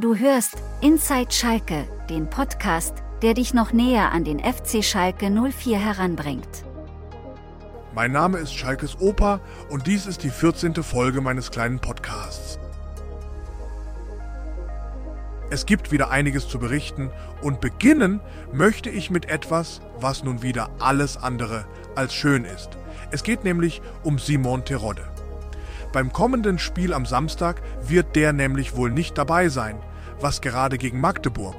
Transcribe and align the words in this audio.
Du 0.00 0.14
hörst 0.14 0.58
Inside 0.80 1.32
Schalke, 1.32 1.84
den 2.08 2.30
Podcast, 2.30 2.94
der 3.20 3.34
dich 3.34 3.52
noch 3.52 3.72
näher 3.72 4.12
an 4.12 4.22
den 4.22 4.38
FC 4.38 4.84
Schalke 4.84 5.28
04 5.28 5.76
heranbringt. 5.76 6.62
Mein 7.96 8.12
Name 8.12 8.38
ist 8.38 8.54
Schalkes 8.54 9.00
Opa 9.00 9.40
und 9.70 9.88
dies 9.88 10.06
ist 10.06 10.22
die 10.22 10.30
14. 10.30 10.84
Folge 10.84 11.20
meines 11.20 11.50
kleinen 11.50 11.80
Podcasts. 11.80 12.60
Es 15.50 15.66
gibt 15.66 15.90
wieder 15.90 16.12
einiges 16.12 16.46
zu 16.46 16.60
berichten 16.60 17.10
und 17.42 17.60
beginnen 17.60 18.20
möchte 18.52 18.90
ich 18.90 19.10
mit 19.10 19.28
etwas, 19.28 19.80
was 19.98 20.22
nun 20.22 20.42
wieder 20.42 20.70
alles 20.78 21.16
andere 21.16 21.64
als 21.96 22.14
schön 22.14 22.44
ist. 22.44 22.78
Es 23.10 23.24
geht 23.24 23.42
nämlich 23.42 23.82
um 24.04 24.20
Simon 24.20 24.64
Terodde. 24.64 25.02
Beim 25.92 26.12
kommenden 26.12 26.60
Spiel 26.60 26.92
am 26.92 27.04
Samstag 27.04 27.62
wird 27.82 28.14
der 28.14 28.32
nämlich 28.32 28.76
wohl 28.76 28.90
nicht 28.90 29.16
dabei 29.16 29.48
sein, 29.48 29.80
was 30.20 30.40
gerade 30.40 30.78
gegen 30.78 31.00
Magdeburg 31.00 31.56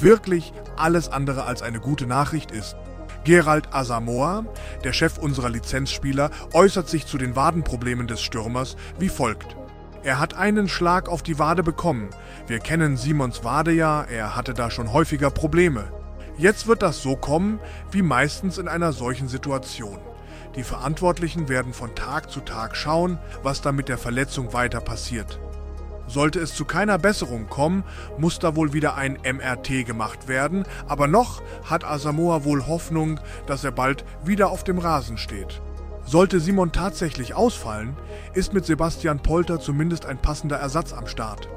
wirklich 0.00 0.52
alles 0.76 1.08
andere 1.08 1.44
als 1.44 1.62
eine 1.62 1.80
gute 1.80 2.06
Nachricht 2.06 2.50
ist. 2.50 2.76
Gerald 3.24 3.74
Asamoah, 3.74 4.44
der 4.82 4.92
Chef 4.92 5.18
unserer 5.18 5.50
Lizenzspieler, 5.50 6.30
äußert 6.54 6.88
sich 6.88 7.06
zu 7.06 7.18
den 7.18 7.36
Wadenproblemen 7.36 8.06
des 8.06 8.22
Stürmers 8.22 8.76
wie 8.98 9.10
folgt. 9.10 9.56
Er 10.02 10.18
hat 10.18 10.34
einen 10.34 10.68
Schlag 10.68 11.08
auf 11.08 11.22
die 11.22 11.38
Wade 11.38 11.62
bekommen. 11.62 12.08
Wir 12.46 12.58
kennen 12.58 12.96
Simons 12.96 13.44
Wade 13.44 13.72
ja, 13.72 14.02
er 14.02 14.34
hatte 14.34 14.54
da 14.54 14.70
schon 14.70 14.92
häufiger 14.92 15.30
Probleme. 15.30 15.92
Jetzt 16.38 16.66
wird 16.66 16.80
das 16.80 17.02
so 17.02 17.16
kommen, 17.16 17.60
wie 17.90 18.00
meistens 18.00 18.56
in 18.56 18.66
einer 18.66 18.94
solchen 18.94 19.28
Situation. 19.28 19.98
Die 20.56 20.62
Verantwortlichen 20.62 21.50
werden 21.50 21.74
von 21.74 21.94
Tag 21.94 22.30
zu 22.30 22.40
Tag 22.40 22.76
schauen, 22.76 23.18
was 23.42 23.60
da 23.60 23.72
mit 23.72 23.90
der 23.90 23.98
Verletzung 23.98 24.54
weiter 24.54 24.80
passiert. 24.80 25.38
Sollte 26.10 26.40
es 26.40 26.56
zu 26.56 26.64
keiner 26.64 26.98
Besserung 26.98 27.46
kommen, 27.46 27.84
muss 28.18 28.40
da 28.40 28.56
wohl 28.56 28.72
wieder 28.72 28.96
ein 28.96 29.16
MRT 29.22 29.86
gemacht 29.86 30.26
werden, 30.26 30.64
aber 30.88 31.06
noch 31.06 31.40
hat 31.62 31.84
Asamoah 31.84 32.44
wohl 32.44 32.66
Hoffnung, 32.66 33.20
dass 33.46 33.62
er 33.62 33.70
bald 33.70 34.04
wieder 34.24 34.50
auf 34.50 34.64
dem 34.64 34.78
Rasen 34.78 35.18
steht. 35.18 35.62
Sollte 36.04 36.40
Simon 36.40 36.72
tatsächlich 36.72 37.34
ausfallen, 37.34 37.96
ist 38.34 38.52
mit 38.52 38.66
Sebastian 38.66 39.20
Polter 39.20 39.60
zumindest 39.60 40.04
ein 40.04 40.18
passender 40.18 40.56
Ersatz 40.56 40.92
am 40.92 41.06
Start. 41.06 41.48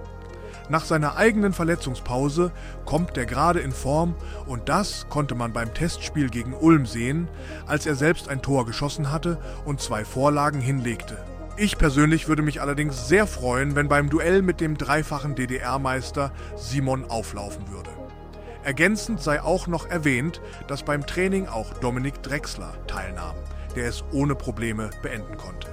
Nach 0.69 0.85
seiner 0.85 1.17
eigenen 1.17 1.53
Verletzungspause 1.53 2.51
kommt 2.85 3.17
er 3.17 3.25
gerade 3.25 3.59
in 3.59 3.71
Form 3.71 4.13
und 4.45 4.69
das 4.69 5.07
konnte 5.09 5.33
man 5.33 5.51
beim 5.51 5.73
Testspiel 5.73 6.29
gegen 6.29 6.53
Ulm 6.53 6.85
sehen, 6.85 7.27
als 7.65 7.87
er 7.87 7.95
selbst 7.95 8.29
ein 8.29 8.43
Tor 8.43 8.67
geschossen 8.67 9.11
hatte 9.11 9.39
und 9.65 9.81
zwei 9.81 10.05
Vorlagen 10.05 10.61
hinlegte. 10.61 11.17
Ich 11.55 11.77
persönlich 11.77 12.27
würde 12.27 12.41
mich 12.41 12.61
allerdings 12.61 13.07
sehr 13.07 13.27
freuen, 13.27 13.75
wenn 13.75 13.87
beim 13.87 14.09
Duell 14.09 14.41
mit 14.41 14.59
dem 14.59 14.75
dreifachen 14.75 15.35
DDR-Meister 15.35 16.31
Simon 16.55 17.05
auflaufen 17.11 17.69
würde. 17.69 17.91
Ergänzend 18.63 19.21
sei 19.21 19.39
auch 19.39 19.67
noch 19.67 19.87
erwähnt, 19.87 20.41
dass 20.67 20.81
beim 20.81 21.05
Training 21.05 21.47
auch 21.47 21.75
Dominik 21.75 22.23
Drexler 22.23 22.73
teilnahm, 22.87 23.35
der 23.75 23.87
es 23.87 24.03
ohne 24.11 24.33
Probleme 24.33 24.89
beenden 25.03 25.37
konnte. 25.37 25.67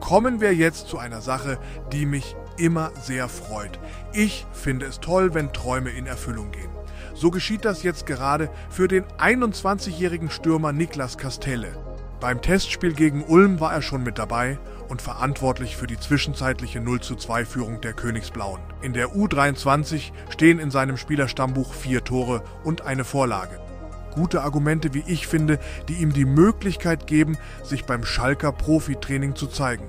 Kommen 0.00 0.42
wir 0.42 0.54
jetzt 0.54 0.88
zu 0.88 0.98
einer 0.98 1.22
Sache, 1.22 1.58
die 1.90 2.04
mich 2.04 2.36
immer 2.58 2.92
sehr 3.00 3.30
freut. 3.30 3.78
Ich 4.12 4.46
finde 4.52 4.84
es 4.86 5.00
toll, 5.00 5.32
wenn 5.32 5.54
Träume 5.54 5.88
in 5.88 6.06
Erfüllung 6.06 6.50
gehen. 6.50 6.70
So 7.14 7.30
geschieht 7.30 7.64
das 7.64 7.82
jetzt 7.82 8.04
gerade 8.04 8.50
für 8.68 8.88
den 8.88 9.04
21-jährigen 9.18 10.28
Stürmer 10.28 10.72
Niklas 10.72 11.16
Castelle. 11.16 11.95
Beim 12.18 12.40
Testspiel 12.40 12.94
gegen 12.94 13.24
Ulm 13.24 13.60
war 13.60 13.74
er 13.74 13.82
schon 13.82 14.02
mit 14.02 14.18
dabei 14.18 14.58
und 14.88 15.02
verantwortlich 15.02 15.76
für 15.76 15.86
die 15.86 16.00
zwischenzeitliche 16.00 16.80
0 16.80 17.00
zu 17.00 17.14
2 17.14 17.44
Führung 17.44 17.82
der 17.82 17.92
Königsblauen. 17.92 18.60
In 18.80 18.94
der 18.94 19.08
U23 19.08 20.12
stehen 20.30 20.58
in 20.58 20.70
seinem 20.70 20.96
Spielerstammbuch 20.96 21.74
vier 21.74 22.04
Tore 22.04 22.42
und 22.64 22.82
eine 22.82 23.04
Vorlage. 23.04 23.60
Gute 24.14 24.40
Argumente, 24.40 24.94
wie 24.94 25.04
ich 25.06 25.26
finde, 25.26 25.58
die 25.88 25.94
ihm 25.96 26.14
die 26.14 26.24
Möglichkeit 26.24 27.06
geben, 27.06 27.36
sich 27.62 27.84
beim 27.84 28.02
Schalker 28.02 28.50
Profitraining 28.50 29.36
zu 29.36 29.46
zeigen. 29.46 29.84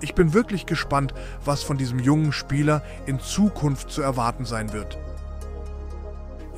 Ich 0.00 0.14
bin 0.14 0.34
wirklich 0.34 0.66
gespannt, 0.66 1.14
was 1.44 1.62
von 1.62 1.78
diesem 1.78 2.00
jungen 2.00 2.32
Spieler 2.32 2.82
in 3.06 3.20
Zukunft 3.20 3.92
zu 3.92 4.02
erwarten 4.02 4.46
sein 4.46 4.72
wird. 4.72 4.98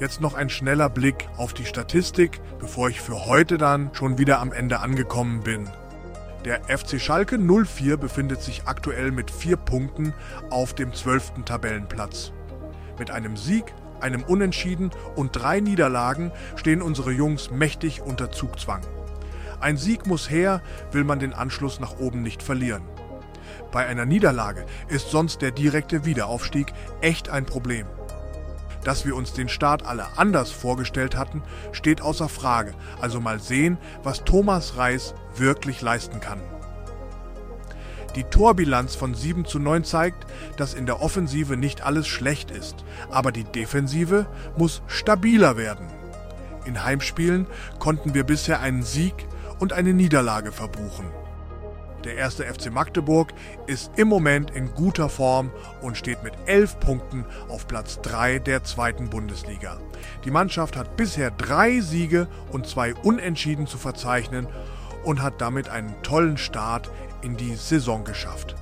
Jetzt 0.00 0.20
noch 0.20 0.34
ein 0.34 0.48
schneller 0.48 0.88
Blick 0.88 1.28
auf 1.36 1.54
die 1.54 1.64
Statistik, 1.64 2.40
bevor 2.60 2.88
ich 2.88 3.00
für 3.00 3.26
heute 3.26 3.58
dann 3.58 3.90
schon 3.94 4.16
wieder 4.16 4.38
am 4.38 4.52
Ende 4.52 4.78
angekommen 4.78 5.40
bin. 5.40 5.68
Der 6.44 6.60
FC 6.64 7.00
Schalke 7.00 7.36
04 7.36 7.96
befindet 7.96 8.40
sich 8.40 8.62
aktuell 8.66 9.10
mit 9.10 9.28
vier 9.28 9.56
Punkten 9.56 10.14
auf 10.50 10.72
dem 10.72 10.94
12. 10.94 11.44
Tabellenplatz. 11.44 12.32
Mit 12.96 13.10
einem 13.10 13.36
Sieg, 13.36 13.74
einem 14.00 14.22
Unentschieden 14.22 14.92
und 15.16 15.32
drei 15.32 15.58
Niederlagen 15.58 16.30
stehen 16.54 16.80
unsere 16.80 17.10
Jungs 17.10 17.50
mächtig 17.50 18.00
unter 18.00 18.30
Zugzwang. 18.30 18.82
Ein 19.58 19.76
Sieg 19.76 20.06
muss 20.06 20.30
her, 20.30 20.62
will 20.92 21.02
man 21.02 21.18
den 21.18 21.32
Anschluss 21.32 21.80
nach 21.80 21.98
oben 21.98 22.22
nicht 22.22 22.44
verlieren. 22.44 22.82
Bei 23.72 23.86
einer 23.86 24.06
Niederlage 24.06 24.64
ist 24.86 25.10
sonst 25.10 25.42
der 25.42 25.50
direkte 25.50 26.04
Wiederaufstieg 26.04 26.72
echt 27.00 27.28
ein 27.28 27.46
Problem. 27.46 27.86
Dass 28.88 29.04
wir 29.04 29.14
uns 29.14 29.34
den 29.34 29.50
Start 29.50 29.84
alle 29.84 30.16
anders 30.16 30.50
vorgestellt 30.50 31.14
hatten, 31.14 31.42
steht 31.72 32.00
außer 32.00 32.30
Frage, 32.30 32.72
also 33.02 33.20
mal 33.20 33.38
sehen, 33.38 33.76
was 34.02 34.24
Thomas 34.24 34.78
Reis 34.78 35.12
wirklich 35.36 35.82
leisten 35.82 36.20
kann. 36.20 36.40
Die 38.16 38.24
Torbilanz 38.24 38.94
von 38.94 39.12
7 39.12 39.44
zu 39.44 39.58
9 39.58 39.84
zeigt, 39.84 40.24
dass 40.56 40.72
in 40.72 40.86
der 40.86 41.02
Offensive 41.02 41.58
nicht 41.58 41.82
alles 41.82 42.06
schlecht 42.06 42.50
ist, 42.50 42.76
aber 43.10 43.30
die 43.30 43.44
Defensive 43.44 44.26
muss 44.56 44.80
stabiler 44.86 45.58
werden. 45.58 45.86
In 46.64 46.82
Heimspielen 46.82 47.46
konnten 47.78 48.14
wir 48.14 48.24
bisher 48.24 48.60
einen 48.60 48.84
Sieg 48.84 49.26
und 49.58 49.74
eine 49.74 49.92
Niederlage 49.92 50.50
verbuchen. 50.50 51.04
Der 52.04 52.14
erste 52.14 52.44
FC 52.44 52.70
Magdeburg 52.72 53.32
ist 53.66 53.90
im 53.96 54.08
Moment 54.08 54.52
in 54.52 54.72
guter 54.74 55.08
Form 55.08 55.50
und 55.82 55.96
steht 55.96 56.22
mit 56.22 56.34
elf 56.46 56.78
Punkten 56.78 57.24
auf 57.48 57.66
Platz 57.66 58.00
3 58.02 58.38
der 58.38 58.62
zweiten 58.62 59.10
Bundesliga. 59.10 59.78
Die 60.24 60.30
Mannschaft 60.30 60.76
hat 60.76 60.96
bisher 60.96 61.30
drei 61.30 61.80
Siege 61.80 62.28
und 62.52 62.66
zwei 62.66 62.94
Unentschieden 62.94 63.66
zu 63.66 63.78
verzeichnen 63.78 64.46
und 65.04 65.22
hat 65.22 65.40
damit 65.40 65.68
einen 65.68 65.94
tollen 66.02 66.38
Start 66.38 66.90
in 67.22 67.36
die 67.36 67.56
Saison 67.56 68.04
geschafft. 68.04 68.54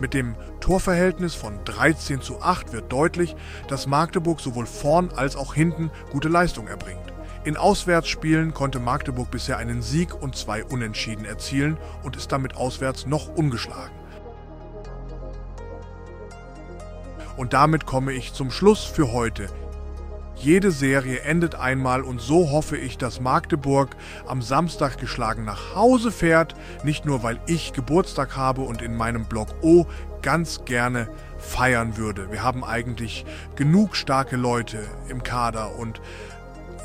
Mit 0.00 0.12
dem 0.12 0.34
Torverhältnis 0.60 1.34
von 1.34 1.64
13 1.64 2.20
zu 2.20 2.42
8 2.42 2.72
wird 2.72 2.92
deutlich, 2.92 3.36
dass 3.68 3.86
Magdeburg 3.86 4.40
sowohl 4.40 4.66
vorn 4.66 5.10
als 5.14 5.36
auch 5.36 5.54
hinten 5.54 5.90
gute 6.10 6.28
Leistung 6.28 6.66
erbringt. 6.66 7.15
In 7.46 7.56
Auswärtsspielen 7.56 8.54
konnte 8.54 8.80
Magdeburg 8.80 9.30
bisher 9.30 9.56
einen 9.56 9.80
Sieg 9.80 10.20
und 10.20 10.34
zwei 10.34 10.64
Unentschieden 10.64 11.24
erzielen 11.24 11.78
und 12.02 12.16
ist 12.16 12.32
damit 12.32 12.56
auswärts 12.56 13.06
noch 13.06 13.28
ungeschlagen. 13.28 13.94
Und 17.36 17.52
damit 17.52 17.86
komme 17.86 18.14
ich 18.14 18.32
zum 18.32 18.50
Schluss 18.50 18.82
für 18.82 19.12
heute. 19.12 19.46
Jede 20.34 20.72
Serie 20.72 21.20
endet 21.20 21.54
einmal 21.54 22.02
und 22.02 22.20
so 22.20 22.50
hoffe 22.50 22.76
ich, 22.76 22.98
dass 22.98 23.20
Magdeburg 23.20 23.94
am 24.26 24.42
Samstag 24.42 24.98
geschlagen 24.98 25.44
nach 25.44 25.76
Hause 25.76 26.10
fährt, 26.10 26.56
nicht 26.82 27.04
nur 27.04 27.22
weil 27.22 27.38
ich 27.46 27.72
Geburtstag 27.72 28.36
habe 28.36 28.62
und 28.62 28.82
in 28.82 28.96
meinem 28.96 29.24
Blog 29.24 29.54
O 29.62 29.86
ganz 30.20 30.64
gerne 30.64 31.08
feiern 31.38 31.96
würde. 31.96 32.32
Wir 32.32 32.42
haben 32.42 32.64
eigentlich 32.64 33.24
genug 33.54 33.94
starke 33.94 34.34
Leute 34.34 34.80
im 35.08 35.22
Kader 35.22 35.76
und 35.76 36.00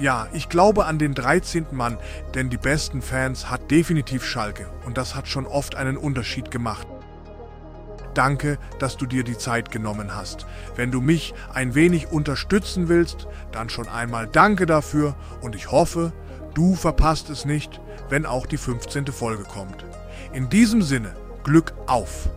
ja, 0.01 0.27
ich 0.33 0.49
glaube 0.49 0.85
an 0.85 0.97
den 0.97 1.13
13. 1.13 1.67
Mann, 1.71 1.97
denn 2.33 2.49
die 2.49 2.57
besten 2.57 3.01
Fans 3.01 3.49
hat 3.49 3.69
definitiv 3.69 4.25
Schalke 4.25 4.67
und 4.85 4.97
das 4.97 5.15
hat 5.15 5.27
schon 5.27 5.45
oft 5.45 5.75
einen 5.75 5.95
Unterschied 5.95 6.49
gemacht. 6.49 6.87
Danke, 8.13 8.57
dass 8.79 8.97
du 8.97 9.05
dir 9.05 9.23
die 9.23 9.37
Zeit 9.37 9.71
genommen 9.71 10.13
hast. 10.13 10.45
Wenn 10.75 10.91
du 10.91 10.99
mich 10.99 11.33
ein 11.53 11.75
wenig 11.75 12.11
unterstützen 12.11 12.89
willst, 12.89 13.27
dann 13.51 13.69
schon 13.69 13.87
einmal 13.87 14.27
danke 14.27 14.65
dafür 14.65 15.15
und 15.39 15.55
ich 15.55 15.71
hoffe, 15.71 16.11
du 16.55 16.75
verpasst 16.75 17.29
es 17.29 17.45
nicht, 17.45 17.79
wenn 18.09 18.25
auch 18.25 18.47
die 18.47 18.57
15. 18.57 19.07
Folge 19.07 19.43
kommt. 19.43 19.85
In 20.33 20.49
diesem 20.49 20.81
Sinne, 20.81 21.15
Glück 21.43 21.73
auf! 21.87 22.27